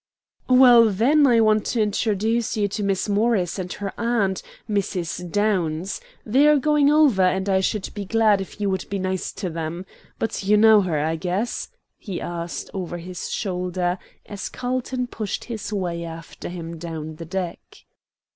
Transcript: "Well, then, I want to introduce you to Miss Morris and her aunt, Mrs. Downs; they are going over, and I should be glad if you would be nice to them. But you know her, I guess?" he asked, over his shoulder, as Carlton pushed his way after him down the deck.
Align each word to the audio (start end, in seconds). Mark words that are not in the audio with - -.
"Well, 0.49 0.89
then, 0.89 1.27
I 1.27 1.41
want 1.41 1.63
to 1.67 1.81
introduce 1.83 2.57
you 2.57 2.67
to 2.69 2.81
Miss 2.81 3.07
Morris 3.07 3.59
and 3.59 3.71
her 3.73 3.93
aunt, 3.99 4.41
Mrs. 4.67 5.31
Downs; 5.31 6.01
they 6.25 6.47
are 6.47 6.57
going 6.57 6.89
over, 6.89 7.21
and 7.21 7.47
I 7.47 7.59
should 7.59 7.93
be 7.93 8.05
glad 8.05 8.41
if 8.41 8.59
you 8.59 8.67
would 8.71 8.89
be 8.89 8.97
nice 8.97 9.31
to 9.33 9.47
them. 9.47 9.85
But 10.17 10.43
you 10.43 10.57
know 10.57 10.81
her, 10.81 10.97
I 10.97 11.17
guess?" 11.17 11.69
he 11.99 12.19
asked, 12.19 12.71
over 12.73 12.97
his 12.97 13.29
shoulder, 13.29 13.99
as 14.25 14.49
Carlton 14.49 15.05
pushed 15.05 15.43
his 15.43 15.71
way 15.71 16.03
after 16.03 16.49
him 16.49 16.79
down 16.79 17.17
the 17.17 17.25
deck. 17.25 17.59